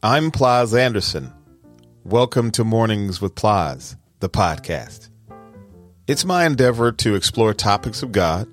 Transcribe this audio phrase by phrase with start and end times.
[0.00, 1.32] I'm Pleas' Anderson.
[2.04, 5.10] Welcome to Mornings with Pleas', the podcast.
[6.06, 8.46] It's my endeavor to explore topics of God,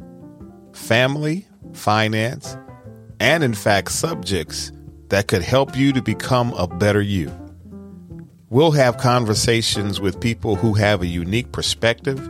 [0.73, 2.58] family, finance,
[3.20, 4.71] and in fact, subjects
[5.10, 7.31] that could help you to become a better you.
[8.50, 12.27] We'll have conversations with people who have a unique perspective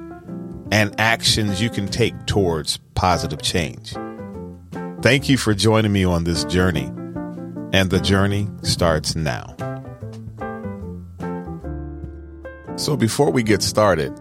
[0.74, 3.96] and actions you can take towards positive change.
[5.02, 6.92] Thank you for joining me on this journey,
[7.76, 9.54] and the journey starts now.
[12.78, 14.18] So, before we get started,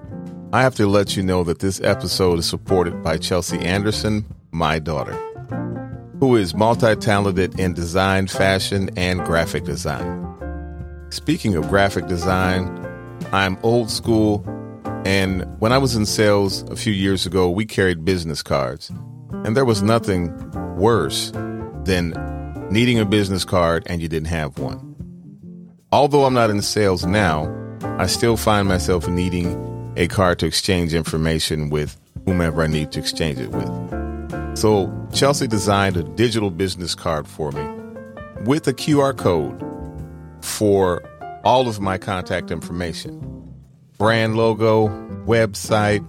[0.53, 4.81] I have to let you know that this episode is supported by Chelsea Anderson, my
[4.81, 5.15] daughter,
[6.19, 10.27] who is multi talented in design, fashion, and graphic design.
[11.11, 12.67] Speaking of graphic design,
[13.31, 14.45] I'm old school,
[15.05, 18.91] and when I was in sales a few years ago, we carried business cards.
[19.45, 20.33] And there was nothing
[20.77, 21.31] worse
[21.85, 22.34] than
[22.71, 24.95] needing a business card and you didn't have one.
[25.93, 27.53] Although I'm not in sales now,
[27.99, 33.01] I still find myself needing a card to exchange information with whomever I need to
[33.01, 34.59] exchange it with.
[34.59, 37.63] So Chelsea designed a digital business card for me
[38.45, 39.61] with a QR code
[40.45, 41.03] for
[41.45, 43.21] all of my contact information
[43.99, 44.89] brand logo,
[45.25, 46.05] website,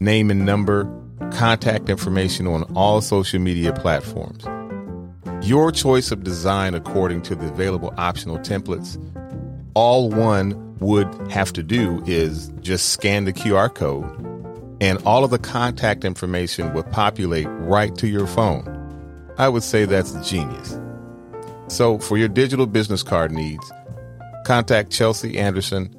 [0.00, 0.90] name and number,
[1.32, 4.44] contact information on all social media platforms.
[5.42, 8.98] Your choice of design according to the available optional templates.
[9.74, 14.04] All one would have to do is just scan the QR code,
[14.80, 18.72] and all of the contact information would populate right to your phone.
[19.38, 20.78] I would say that's genius.
[21.68, 23.72] So, for your digital business card needs,
[24.44, 25.94] contact Chelsea Anderson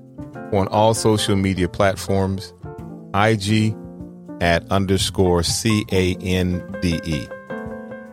[0.54, 2.54] on all social media platforms,
[3.14, 3.76] IG
[4.42, 7.28] at underscore C A N D E.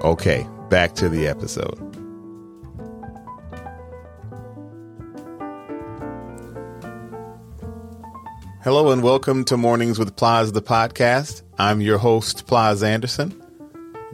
[0.02, 1.78] Okay, back to the episode.
[8.64, 11.42] Hello and welcome to Mornings with Pleas', the podcast.
[11.58, 13.40] I'm your host, Pleas' Anderson.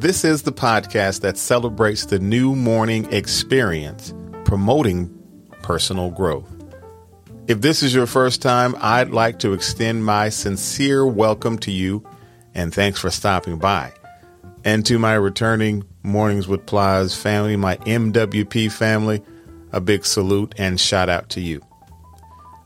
[0.01, 4.13] This is the podcast that celebrates the new morning experience,
[4.45, 5.09] promoting
[5.63, 6.55] personal growth.
[7.49, 12.07] If this is your first time, I'd like to extend my sincere welcome to you
[12.53, 13.95] and thanks for stopping by.
[14.65, 19.23] And to my returning Mornings with Pleas' family, my MWP family,
[19.73, 21.63] a big salute and shout out to you.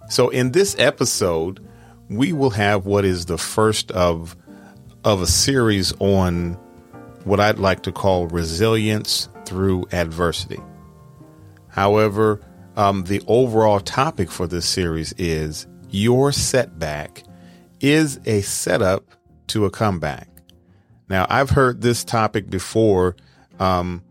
[0.08, 1.66] So in this episode,
[2.08, 4.36] we will have what is the first of
[5.04, 6.54] of a series on
[7.24, 10.60] what I'd like to call resilience through adversity.
[11.68, 12.40] However,
[12.76, 17.22] um, the overall topic for this series is your setback
[17.80, 19.04] is a setup
[19.48, 20.28] to a comeback.
[21.08, 23.16] Now, I've heard this topic before.
[23.58, 24.02] Um,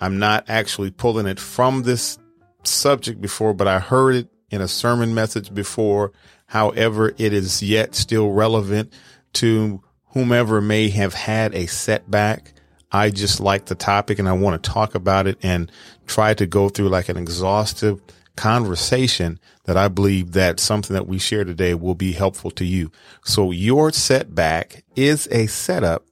[0.00, 2.18] I'm not actually pulling it from this
[2.64, 6.12] subject before, but I heard it in a sermon message before.
[6.46, 8.92] However, it is yet still relevant
[9.34, 12.52] to whomever may have had a setback.
[12.92, 15.70] I just like the topic and I want to talk about it and
[16.06, 18.00] try to go through like an exhaustive
[18.36, 22.92] conversation that I believe that something that we share today will be helpful to you.
[23.24, 26.04] So your setback is a setup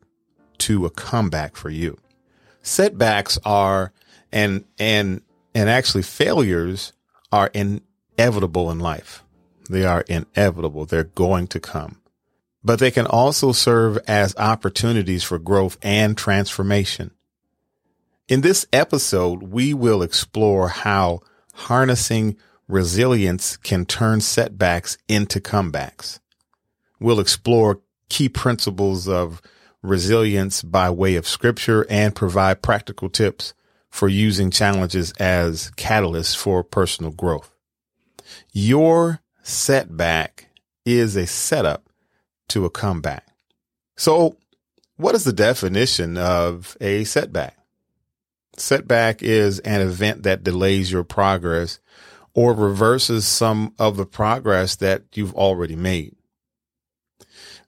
[0.59, 1.99] to a comeback for you.
[2.63, 3.93] Setbacks are
[4.33, 5.23] and and
[5.55, 6.93] and actually failures
[7.31, 9.23] are inevitable in life.
[9.69, 10.85] They are inevitable.
[10.85, 12.01] They're going to come.
[12.63, 17.11] But they can also serve as opportunities for growth and transformation.
[18.27, 21.21] In this episode, we will explore how
[21.55, 26.21] harnessing resilience can turn setbacks into comebacks.
[26.99, 29.43] We'll explore key principles of
[29.85, 33.53] resilience by way of scripture and provide practical tips
[33.91, 37.55] for using challenges as catalysts for personal growth.
[38.53, 40.49] Your setback
[40.85, 41.89] is a setup
[42.49, 43.27] to a comeback.
[43.97, 44.37] So
[44.97, 47.57] what is the definition of a setback?
[48.57, 51.79] Setback is an event that delays your progress
[52.33, 56.17] or reverses some of the progress that you've already made.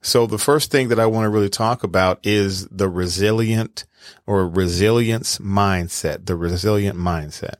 [0.06, 3.86] So the first thing that I want to really talk about is the resilient
[4.24, 7.56] or resilience mindset, the resilient mindset.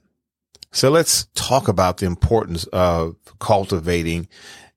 [0.71, 4.29] So let's talk about the importance of cultivating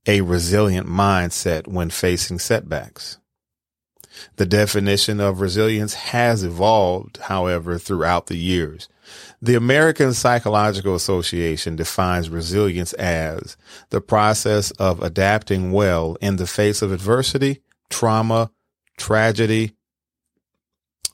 [0.07, 3.19] a resilient mindset when facing setbacks.
[4.37, 8.89] The definition of resilience has evolved, however, throughout the years.
[9.41, 13.57] The American Psychological Association defines resilience as
[13.89, 18.51] the process of adapting well in the face of adversity, trauma,
[18.97, 19.75] tragedy,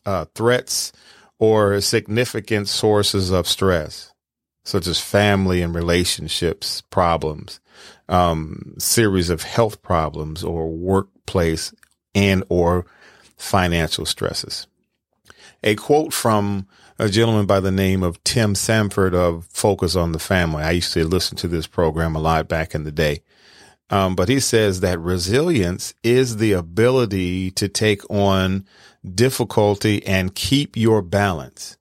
[0.05, 0.91] uh, threats,
[1.39, 4.13] or significant sources of stress.
[4.65, 7.59] such as family and relationships problems,
[8.09, 11.71] um, series of health problems or workplace
[12.15, 12.85] and or
[13.37, 14.67] financial stresses.
[15.63, 20.19] A quote from a gentleman by the name of Tim Sanford of Focus on the
[20.19, 20.63] Family.
[20.63, 23.21] I used to listen to this program a lot back in the day.
[23.89, 28.65] Um, but he says that resilience is the ability to take on
[29.13, 31.77] difficulty and keep your balance.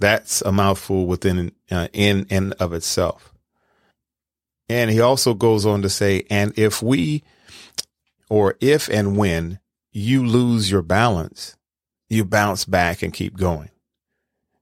[0.00, 3.32] That's a mouthful within uh, in and of itself.
[4.68, 7.22] And he also goes on to say, and if we,
[8.28, 9.60] or if and when
[9.92, 11.56] you lose your balance,
[12.08, 13.70] you bounce back and keep going.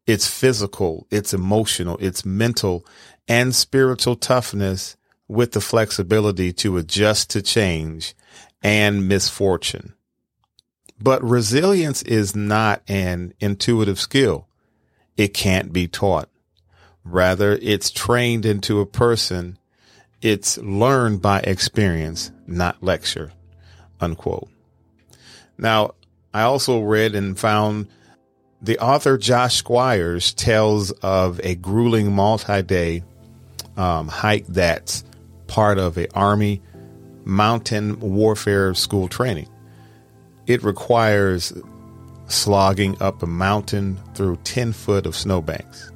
[0.07, 2.87] It's physical, it's emotional, it's mental
[3.27, 4.97] and spiritual toughness
[5.29, 8.15] with the flexibility to adjust to change
[8.63, 9.95] and misfortune.
[11.01, 14.47] But resilience is not an intuitive skill.
[15.17, 16.29] It can't be taught.
[17.05, 19.59] Rather, it's trained into a person.
[20.23, 23.33] It's learned by experience, not lecture.
[24.01, 24.49] Unquote.
[25.59, 25.95] Now,
[26.33, 27.89] I also read and found
[28.63, 33.03] the author Josh Squires tells of a grueling multi-day
[33.77, 35.05] um, hike that's
[35.47, 36.63] part of a Army
[37.25, 39.49] mountain warfare school training.
[40.47, 41.53] It requires
[42.29, 45.93] slogging up a mountain through 10 foot of snowbanks.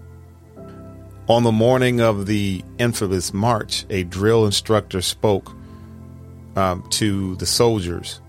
[1.29, 5.57] On the morning of the infamous march, a drill instructor spoke
[6.57, 8.21] um, to the soldiers.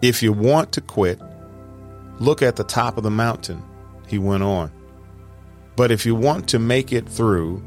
[0.00, 1.20] If you want to quit,
[2.18, 3.62] look at the top of the mountain,
[4.06, 4.70] he went on.
[5.76, 7.62] But if you want to make it through,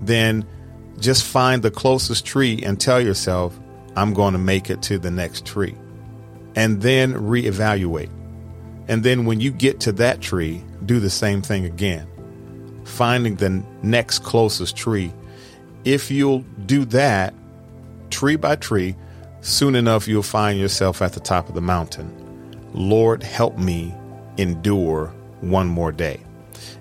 [0.00, 0.46] then
[0.98, 3.58] just find the closest tree and tell yourself,
[3.96, 5.74] I'm going to make it to the next tree.
[6.54, 8.10] And then reevaluate.
[8.88, 12.06] And then when you get to that tree, do the same thing again,
[12.84, 15.12] finding the next closest tree.
[15.84, 17.34] If you'll do that
[18.10, 18.96] tree by tree,
[19.40, 22.10] soon enough you'll find yourself at the top of the mountain.
[22.72, 23.94] Lord, help me
[24.36, 25.08] endure
[25.40, 26.20] one more day.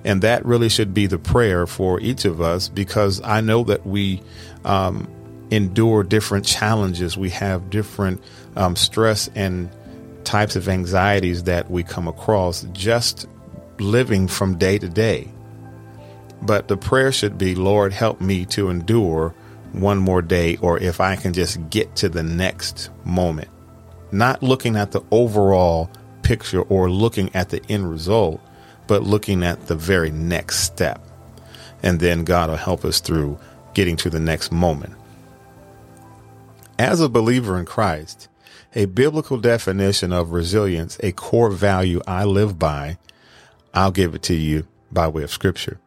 [0.04, 3.86] And that really should be the prayer for each of us because I know that
[3.86, 4.22] we
[4.64, 5.08] um,
[5.52, 7.18] endure different challenges.
[7.18, 8.24] We have different
[8.56, 9.70] um, stress and
[10.24, 13.28] types of anxieties that we come across just
[13.80, 15.28] living from day to day.
[16.42, 19.36] But the prayer should be, Lord, help me to endure
[19.74, 23.51] one more day, or if I can just get to the next moment.
[24.12, 25.90] Not looking at the overall
[26.22, 28.42] picture or looking at the end result,
[28.88, 31.02] but looking at the very next step.
[31.84, 33.40] And then God will help us through
[33.74, 34.94] getting to the next moment.
[36.78, 38.28] As a believer in Christ,
[38.76, 42.98] a biblical definition of resilience, a core value I live by,
[43.74, 45.80] I'll give it to you by way of scripture.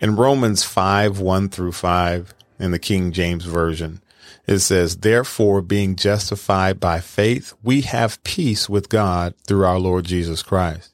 [0.00, 4.00] In Romans 5, 1 through 5, in the King James Version,
[4.46, 10.04] it says, Therefore, being justified by faith, we have peace with God through our Lord
[10.04, 10.92] Jesus Christ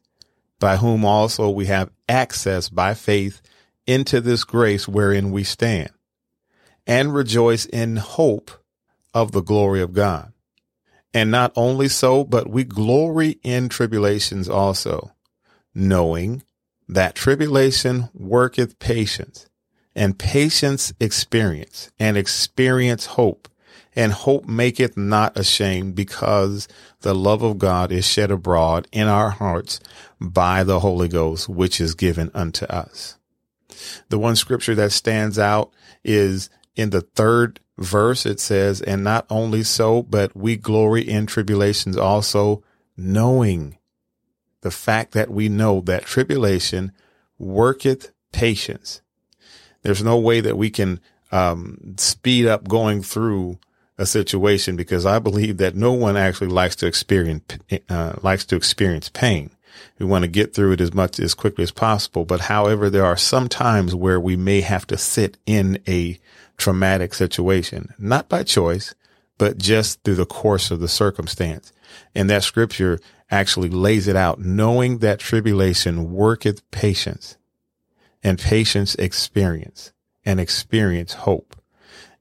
[0.59, 3.41] by whom also we have access by faith
[3.87, 5.91] into this grace wherein we stand,
[6.87, 8.51] and rejoice in hope
[9.15, 10.33] of the glory of God.
[11.15, 15.13] And not only so, but we glory in tribulations also,
[15.75, 16.43] knowing
[16.89, 19.49] that tribulation worketh patience,
[19.97, 23.49] and patience experience, and experience hope
[23.97, 26.69] and hope maketh not ashamed because
[27.01, 29.81] the love of God is shed abroad in our hearts
[30.21, 33.17] by the Holy Ghost, which is given unto us.
[34.11, 35.73] The one scripture that stands out
[36.05, 38.27] is in the third verse.
[38.27, 42.63] It says, and not only so, but we glory in tribulations also,
[42.99, 43.79] knowing
[44.61, 46.93] the fact that we know that tribulation
[47.39, 49.01] worketh patience.
[49.87, 50.99] There's no way that we can
[51.31, 53.61] um, speed up going through
[53.99, 57.45] a situation because I believe that no one actually likes to experience
[57.89, 59.51] uh, likes to experience pain.
[60.01, 62.25] We want to get through it as much as quickly as possible.
[62.25, 66.19] But however, there are some times where we may have to sit in a
[66.57, 68.93] traumatic situation, not by choice,
[69.39, 71.73] but just through the course of the circumstance.
[72.13, 72.99] And that scripture
[73.31, 77.36] actually lays it out, knowing that tribulation worketh patience
[78.27, 79.93] and patience experience
[80.25, 81.55] and experience hope.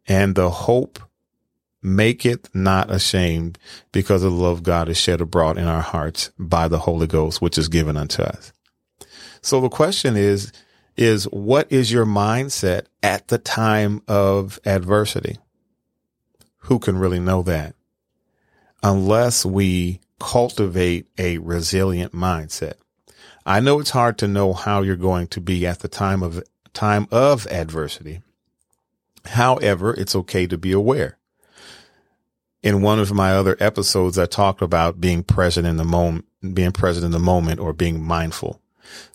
[0.08, 1.00] And the hope
[1.82, 3.58] make it not ashamed
[3.92, 7.42] because the love of God is shed abroad in our hearts by the Holy Ghost,
[7.42, 8.54] which is given unto us.
[9.42, 10.52] So the question is,
[10.96, 15.40] is what is your mindset at the time of adversity?
[16.58, 17.74] Who can really know that?
[18.84, 22.76] Unless we cultivate a resilient mindset.
[23.46, 26.44] I know it's hard to know how you're going to be at the time of
[26.74, 28.22] time of adversity.
[29.26, 31.18] However, it's okay to be aware.
[32.64, 36.72] In one of my other episodes, I talked about being present in the moment, being
[36.72, 38.60] present in the moment or being mindful.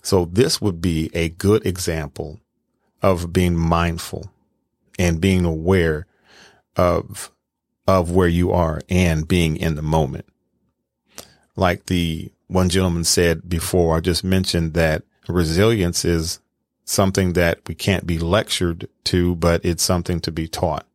[0.01, 2.39] So this would be a good example
[3.01, 4.31] of being mindful
[4.97, 6.07] and being aware
[6.77, 7.31] of,
[7.87, 10.25] of where you are and being in the moment.
[11.55, 16.41] Like the one gentleman said before, I just mentioned that resilience is
[16.83, 20.85] something that we can't be lectured to, but it's something to be taught.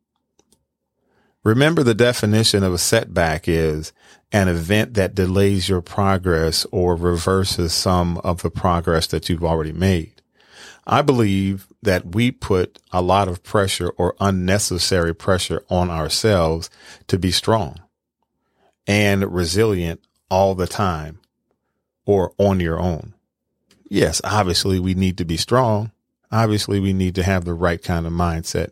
[1.43, 3.91] Remember the definition of a setback is
[4.31, 9.73] an event that delays your progress or reverses some of the progress that you've already
[9.73, 10.21] made.
[10.85, 16.69] I believe that we put a lot of pressure or unnecessary pressure on ourselves
[17.07, 17.81] to be strong
[18.85, 21.19] and resilient all the time
[22.07, 23.13] or on your own
[23.89, 25.91] yes, obviously we need to be strong.
[26.31, 28.71] Obviously we need to have the right kind of mindset,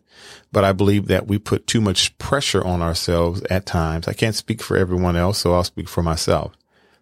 [0.52, 4.06] but I believe that we put too much pressure on ourselves at times.
[4.06, 6.52] I can't speak for everyone else, so I'll speak for myself.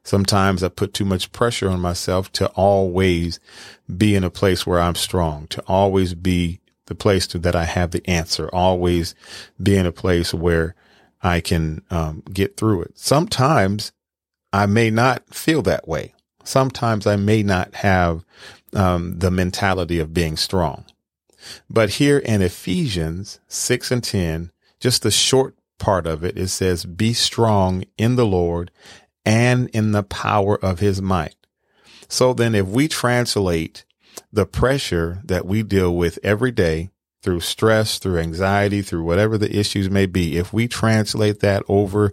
[0.05, 3.41] Sometimes I put too much pressure on myself to always
[3.97, 7.65] be in a place where I'm strong, to always be the place to, that I
[7.65, 9.15] have the answer, always
[9.61, 10.77] be in a place where
[11.23, 12.99] I can um, get through it.
[12.99, 13.93] Sometimes
[14.53, 16.15] I may not feel that way
[16.45, 18.25] sometimes I may not have
[18.75, 20.85] um, the mentality of being strong.
[21.69, 26.85] But here in Ephesians 6 and 10, just the short part of it, it says,
[26.85, 28.71] be strong in the Lord
[29.25, 31.37] and in the power of his might.
[32.09, 33.85] So then if we translate
[34.33, 36.91] the pressure that we deal with every day
[37.23, 42.13] through stress, through anxiety, through whatever the issues may be, if we translate that over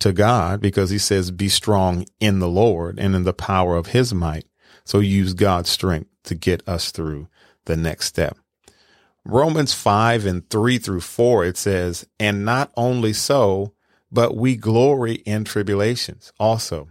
[0.00, 3.88] to God because he says, be strong in the Lord and in the power of
[3.88, 4.46] his might.
[4.84, 7.28] So use God's strength to get us through
[7.66, 8.36] the next step.
[9.24, 13.74] Romans 5 and 3 through 4, it says, and not only so,
[14.10, 16.88] but we glory in tribulations also,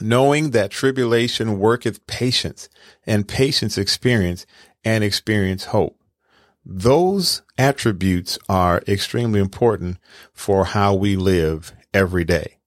[0.00, 2.68] knowing that tribulation worketh patience
[3.06, 4.46] and patience experience
[4.84, 6.00] and experience hope.
[6.64, 9.98] Those attributes are extremely important
[10.32, 12.58] for how we live every day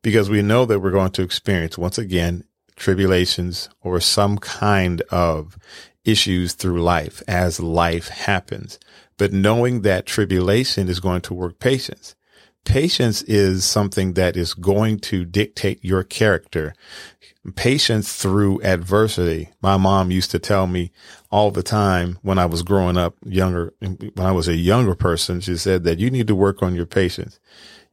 [0.00, 2.44] because we know that we're going to experience once again
[2.76, 5.58] tribulations or some kind of
[6.04, 8.78] issues through life as life happens.
[9.18, 12.14] But knowing that tribulation is going to work patience.
[12.64, 16.74] Patience is something that is going to dictate your character.
[17.54, 19.50] Patience through adversity.
[19.60, 20.92] My mom used to tell me
[21.30, 25.40] all the time when I was growing up younger, when I was a younger person,
[25.40, 27.40] she said that you need to work on your patience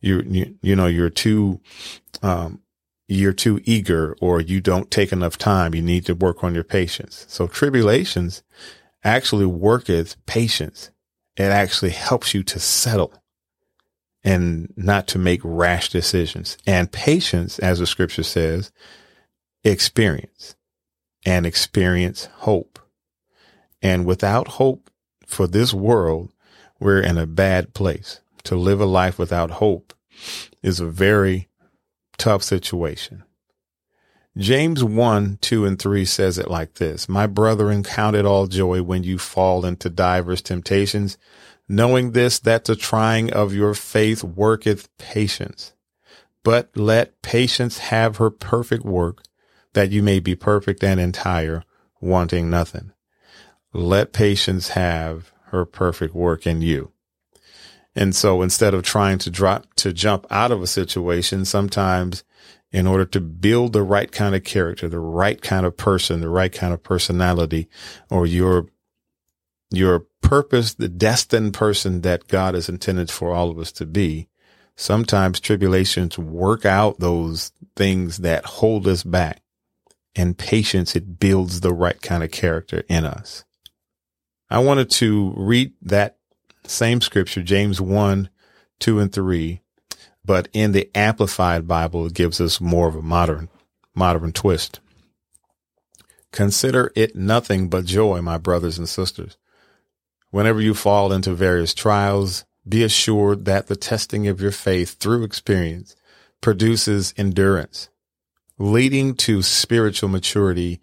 [0.04, 1.62] you, you, you know, you're too,
[2.22, 2.62] um,
[3.08, 5.74] you're too eager or you don't take enough time.
[5.74, 7.26] You need to work on your patience.
[7.30, 8.44] So tribulations
[9.04, 10.92] actually worketh patience.
[11.36, 13.14] It actually helps you to settle
[14.24, 16.58] and not to make rash decisions.
[16.66, 18.72] And patience, as the scripture says,
[19.64, 20.56] experience
[21.26, 22.80] and experience hope.
[23.82, 24.90] And without hope
[25.26, 26.32] for this world,
[26.80, 29.94] we're in a bad place to live a life without hope
[30.62, 31.50] is a very
[32.18, 33.24] tough situation.
[34.36, 37.08] James 1, 2, and 3 says it like this.
[37.08, 41.20] My brethren, count it all joy when you fall into divers temptations,
[41.70, 45.74] knowing this, that the trying of your faith worketh patience.
[46.44, 49.24] But let patience have her perfect work,
[49.74, 51.64] that you may be perfect and entire,
[52.02, 52.92] wanting nothing.
[53.72, 56.92] Let patience have her perfect work in you.
[57.96, 62.24] And so instead of trying to drop, to jump out of a situation, sometimes
[62.72, 66.30] in order to build the right kind of character, the right kind of person, the
[66.30, 67.70] right kind of personality,
[68.10, 68.68] or your,
[69.70, 74.28] your purpose, the destined person that God has intended for all of us to be,
[74.76, 79.42] sometimes tribulations work out those things that hold us back.
[80.16, 83.46] And patience, it builds the right kind of character in us.
[84.50, 86.18] I wanted to read that
[86.66, 88.30] same scripture, James 1,
[88.80, 89.62] 2 and 3.
[90.26, 93.50] But in the Amplified Bible, it gives us more of a modern,
[93.94, 94.80] modern twist.
[96.32, 99.38] Consider it nothing but joy, my brothers and sisters.
[100.32, 105.24] Whenever you fall into various trials, be assured that the testing of your faith through
[105.24, 105.96] experience
[106.42, 107.90] produces endurance,
[108.58, 110.80] leading to spiritual maturity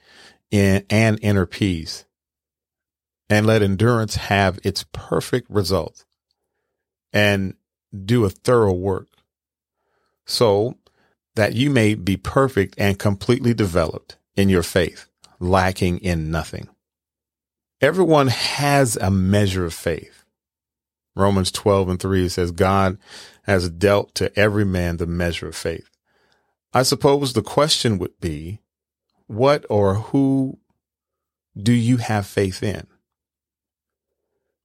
[0.53, 2.05] and inner peace
[3.31, 6.05] and let endurance have its perfect result
[7.13, 7.55] and
[8.05, 9.09] do a thorough work
[10.27, 10.77] so
[11.37, 15.07] that you may be perfect and completely developed in your faith,
[15.39, 16.69] lacking in nothing.
[17.81, 20.25] Everyone has a measure of faith.
[21.17, 22.99] Romans 12 and 3 says, God
[23.45, 25.89] has dealt to every man the measure of faith.
[26.73, 28.61] I suppose the question would be,
[29.27, 30.59] what or who
[31.57, 32.87] do you have faith in?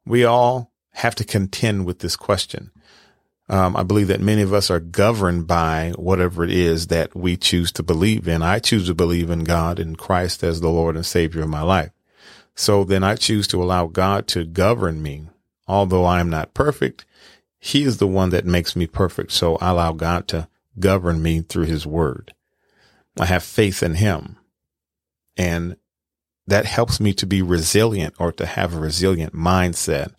[0.06, 2.72] We all have to contend with this question.
[3.48, 7.38] Um, I believe that many of us are governed by whatever it is that we
[7.38, 8.42] choose to believe in.
[8.42, 11.62] I choose to believe in God and Christ as the Lord and Savior of my
[11.62, 11.92] life.
[12.56, 15.28] So then I choose to allow God to govern me.
[15.68, 17.06] Although I am not perfect,
[17.60, 19.32] He is the one that makes me perfect.
[19.32, 20.48] So I allow God to
[20.80, 22.34] govern me through His word.
[23.20, 24.38] I have faith in Him.
[25.38, 25.76] And
[26.48, 30.14] that helps me to be resilient or to have a resilient mindset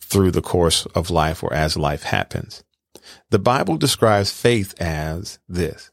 [0.00, 2.62] through the course of life or as life happens.
[3.30, 5.90] The Bible describes faith as this.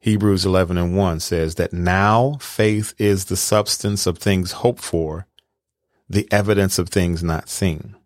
[0.00, 5.26] Hebrews 11 and 1 says that now faith is the substance of things hoped for,
[6.08, 7.96] the evidence of things not seen.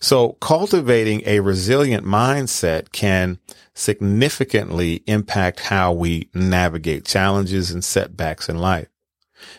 [0.00, 3.38] So cultivating a resilient mindset can
[3.74, 8.88] significantly impact how we navigate challenges and setbacks in life.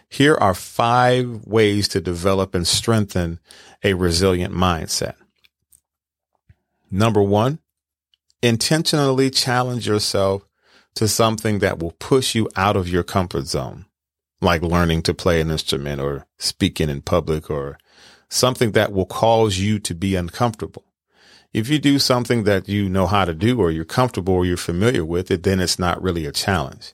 [0.10, 3.40] Here are five ways to develop and strengthen
[3.84, 5.16] a resilient mindset.
[6.90, 7.60] Number one,
[8.42, 10.46] intentionally challenge yourself
[10.96, 13.86] to something that will push you out of your comfort zone,
[14.42, 17.78] like learning to play an instrument or speaking in public or
[18.30, 20.86] something that will cause you to be uncomfortable.
[21.54, 24.58] If you do something that you know how to do or you're comfortable or you're
[24.58, 26.94] familiar with it, then it's not really a challenge.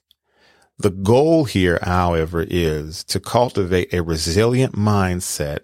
[0.80, 5.60] The goal here, however, is to cultivate a resilient mindset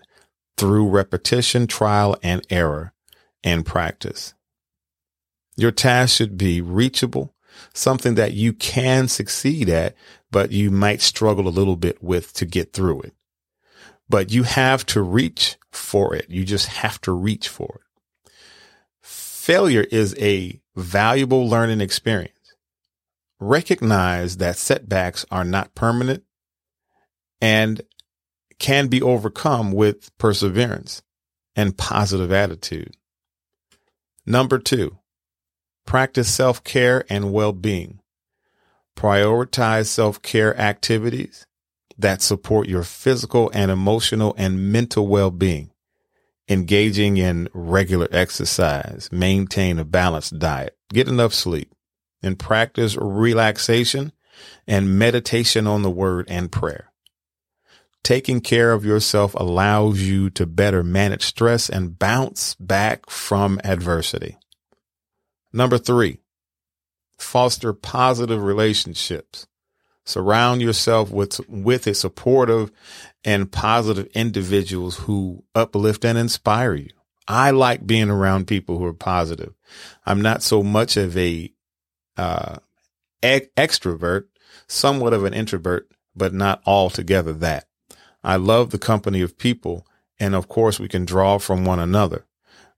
[0.58, 2.94] through repetition, trial and error
[3.44, 4.34] and practice.
[5.56, 7.36] Your task should be reachable,
[7.74, 9.96] something that you can succeed at,
[10.32, 13.14] but you might struggle a little bit with to get through it.
[14.10, 16.28] But you have to reach for it.
[16.28, 18.32] You just have to reach for it.
[19.02, 22.34] Failure is a valuable learning experience.
[23.46, 26.24] Recognize that setbacks are not permanent
[27.42, 27.82] and
[28.58, 31.02] can be overcome with perseverance
[31.54, 32.96] and positive attitude.
[34.26, 34.98] Number two,
[35.86, 38.00] practice self care and well being.
[38.96, 41.46] Prioritize self care activities
[41.98, 45.70] that support your physical and emotional and mental well being.
[46.48, 51.74] Engaging in regular exercise, maintain a balanced diet, get enough sleep,
[52.24, 54.12] and practice relaxation
[54.66, 56.92] and meditation on the word and prayer.
[58.04, 64.38] Taking care of yourself allows you to better manage stress and bounce back from adversity.
[65.54, 66.20] Number three,
[67.18, 69.48] foster positive relationships.
[70.06, 72.72] Surround yourself with, with a supportive
[73.24, 76.90] and positive individuals who uplift and inspire you.
[77.26, 79.54] I like being around people who are positive.
[80.06, 81.54] I'm not so much of a,
[82.18, 82.58] uh,
[83.24, 84.26] e- extrovert,
[84.68, 87.66] somewhat of an introvert, but not altogether that.
[88.24, 89.86] I love the company of people.
[90.20, 92.26] And of course, we can draw from one another.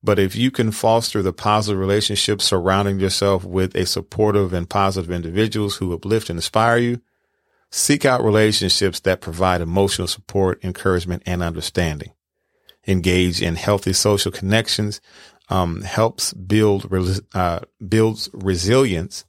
[0.01, 5.11] But if you can foster the positive relationships surrounding yourself with a supportive and positive
[5.11, 7.01] individuals who uplift and inspire you,
[7.71, 12.11] seek out relationships that provide emotional support, encouragement, and understanding.
[12.87, 15.01] Engage in healthy social connections
[15.49, 16.91] um, helps build
[17.33, 19.25] uh, builds resilience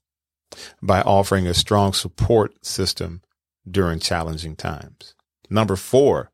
[0.83, 3.22] by offering a strong support system
[3.68, 5.14] during challenging times.
[5.50, 6.31] Number four,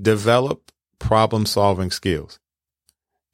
[0.00, 2.38] develop problem solving skills.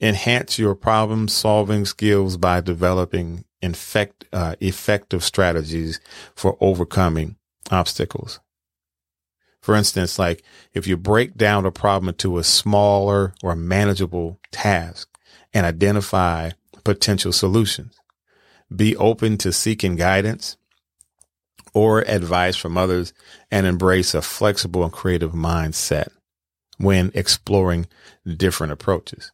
[0.00, 6.00] Enhance your problem solving skills by developing infect, uh, effective strategies
[6.34, 7.36] for overcoming
[7.70, 8.40] obstacles.
[9.60, 15.17] For instance, like if you break down a problem into a smaller or manageable task
[15.52, 16.50] and identify
[16.84, 17.98] potential solutions,
[18.74, 20.56] be open to seeking guidance
[21.74, 23.12] or advice from others
[23.50, 26.08] and embrace a flexible and creative mindset
[26.78, 27.86] when exploring
[28.36, 29.32] different approaches.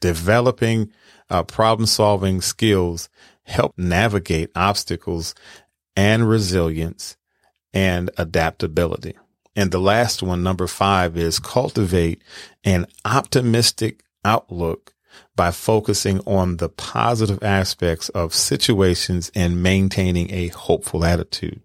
[0.00, 0.90] Developing
[1.30, 3.08] uh, problem solving skills
[3.42, 5.34] help navigate obstacles
[5.96, 7.16] and resilience
[7.72, 9.16] and adaptability.
[9.56, 12.22] And the last one, number five, is cultivate
[12.62, 14.94] an optimistic outlook
[15.36, 21.60] by focusing on the positive aspects of situations and maintaining a hopeful attitude.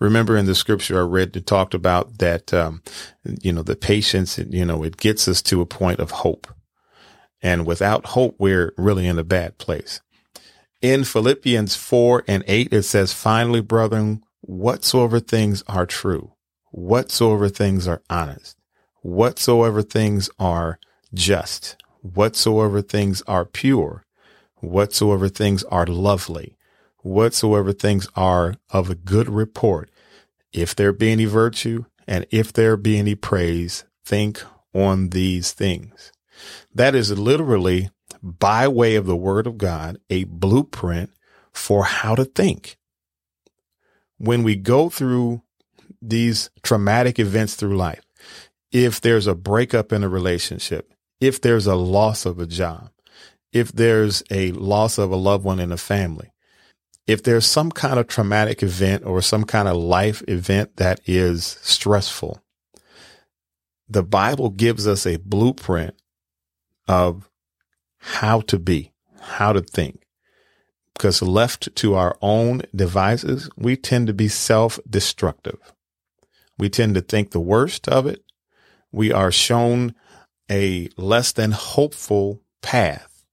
[0.00, 2.82] Remember in the scripture I read, it talked about that, um,
[3.42, 6.46] you know, the patience, you know, it gets us to a point of hope.
[7.42, 10.00] And without hope, we're really in a bad place.
[10.80, 16.32] In Philippians 4 and 8, it says, finally, brethren, whatsoever things are true,
[16.70, 18.58] whatsoever things are honest,
[19.02, 20.78] whatsoever things are
[21.12, 24.04] just, whatsoever things are pure,
[24.60, 26.56] whatsoever things are lovely,
[26.98, 29.90] whatsoever things are of a good report,
[30.52, 34.42] if there be any virtue and if there be any praise, think
[34.74, 36.12] on these things.
[36.74, 37.90] That is literally
[38.22, 41.10] by way of the word of God, a blueprint
[41.52, 42.76] for how to think.
[44.18, 45.42] When we go through
[46.02, 48.02] these traumatic events through life,
[48.72, 50.93] if there's a breakup in a relationship,
[51.24, 52.90] if there's a loss of a job,
[53.50, 56.30] if there's a loss of a loved one in a family,
[57.06, 61.58] if there's some kind of traumatic event or some kind of life event that is
[61.62, 62.42] stressful,
[63.88, 65.94] the Bible gives us a blueprint
[66.86, 67.30] of
[67.98, 70.02] how to be, how to think.
[70.92, 75.72] Because left to our own devices, we tend to be self destructive.
[76.58, 78.22] We tend to think the worst of it.
[78.92, 79.94] We are shown
[80.50, 83.24] a less than hopeful path.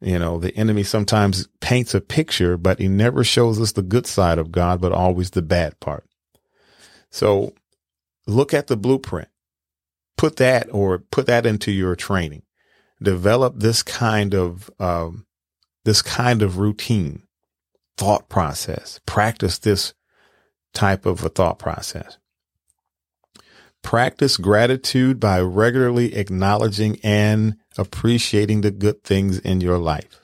[0.00, 4.06] You know, the enemy sometimes paints a picture, but he never shows us the good
[4.06, 6.04] side of God, but always the bad part.
[7.10, 7.54] So
[8.26, 9.28] look at the blueprint,
[10.16, 12.42] put that or put that into your training
[13.04, 15.26] develop this kind of um,
[15.84, 17.22] this kind of routine
[17.96, 19.00] thought process.
[19.06, 19.94] Practice this
[20.72, 22.18] type of a thought process.
[23.84, 30.20] Practice gratitude by regularly acknowledging and appreciating the good things in your life.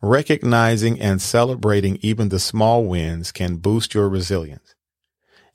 [0.00, 4.74] Recognizing and celebrating even the small wins can boost your resilience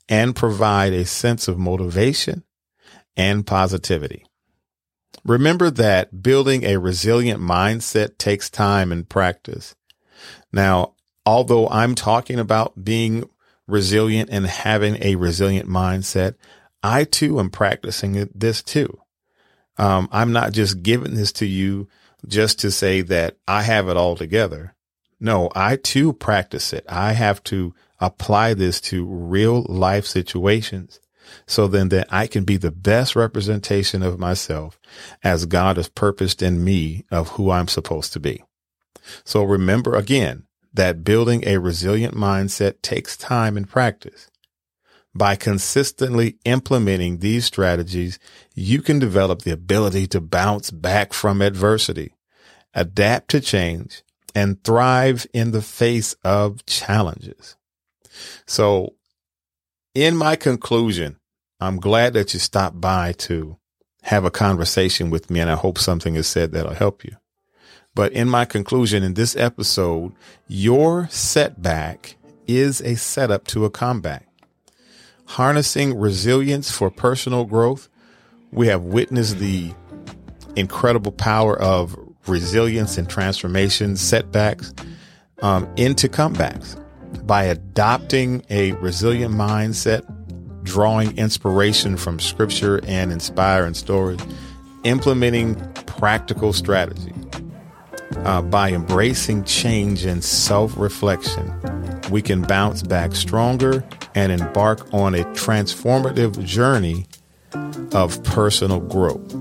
[0.08, 2.44] and provide a sense of motivation
[3.16, 4.24] and positivity.
[5.24, 9.74] Remember that building a resilient mindset takes time and practice.
[10.52, 10.94] Now,
[11.26, 13.28] although I'm talking about being
[13.66, 16.36] resilient and having a resilient mindset,
[16.82, 18.98] I too am practicing this too.
[19.76, 21.88] Um, I'm not just giving this to you
[22.26, 24.74] just to say that I have it all together.
[25.20, 26.84] No, I too practice it.
[26.88, 31.00] I have to apply this to real life situations
[31.46, 34.78] so then that I can be the best representation of myself
[35.22, 38.42] as God has purposed in me of who I'm supposed to be.
[39.24, 44.30] So remember again that building a resilient mindset takes time and practice.
[45.14, 48.18] By consistently implementing these strategies,
[48.54, 52.14] you can develop the ability to bounce back from adversity,
[52.74, 54.02] adapt to change,
[54.34, 57.56] and thrive in the face of challenges.
[58.46, 58.94] So
[59.94, 61.16] in my conclusion,
[61.60, 63.56] I'm glad that you stopped by to
[64.02, 67.16] have a conversation with me, and I hope something is said that'll help you.
[67.94, 70.12] But in my conclusion, in this episode,
[70.46, 72.14] your setback
[72.46, 74.27] is a setup to a comeback.
[75.28, 77.88] Harnessing resilience for personal growth,
[78.50, 79.72] we have witnessed the
[80.56, 84.72] incredible power of resilience and transformation setbacks
[85.42, 86.82] um, into comebacks
[87.26, 90.02] by adopting a resilient mindset
[90.64, 94.20] drawing inspiration from scripture and inspiring stories,
[94.84, 95.54] implementing
[95.86, 97.12] practical strategy.
[98.16, 101.52] Uh, by embracing change and self reflection,
[102.10, 107.06] we can bounce back stronger and embark on a transformative journey
[107.92, 109.34] of personal growth.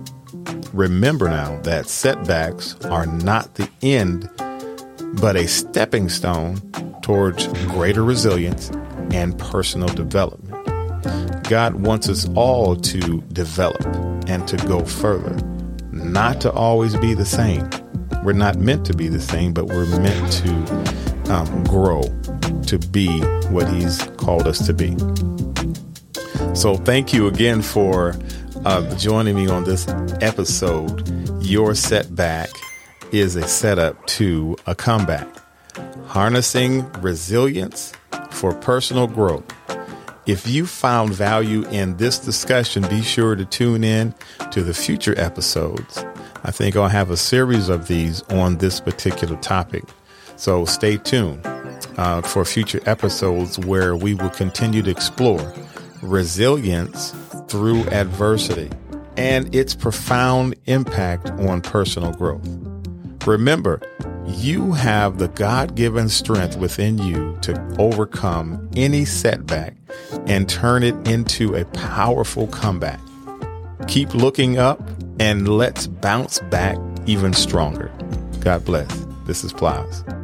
[0.74, 4.30] Remember now that setbacks are not the end,
[5.20, 6.60] but a stepping stone
[7.02, 8.70] towards greater resilience
[9.12, 10.54] and personal development.
[11.46, 13.82] God wants us all to develop
[14.28, 15.36] and to go further,
[15.92, 17.70] not to always be the same.
[18.24, 22.04] We're not meant to be the same, but we're meant to um, grow
[22.68, 24.96] to be what He's called us to be.
[26.56, 28.16] So, thank you again for
[28.66, 29.88] uh, joining me on this
[30.22, 31.08] episode.
[31.44, 32.50] Your setback
[33.12, 35.28] is a setup to a comeback.
[36.08, 37.94] Harnessing resilience
[38.32, 39.46] for personal growth
[40.28, 44.14] if you found value in this discussion, be sure to tune in
[44.52, 46.04] to the future episodes.
[46.48, 49.84] I think I'll have a series of these on this particular topic.
[50.38, 51.46] So stay tuned
[51.98, 55.54] uh, for future episodes where we will continue to explore
[56.02, 57.14] resilience
[57.50, 58.70] through adversity
[59.18, 62.48] and its profound impact on personal growth.
[63.26, 63.82] Remember,
[64.26, 69.76] you have the God given strength within you to overcome any setback
[70.28, 73.02] and turn it into a powerful comeback.
[73.88, 74.82] Keep looking up
[75.20, 77.92] and let's bounce back even stronger.
[78.42, 79.06] God bless.
[79.26, 80.17] This is Pleas'.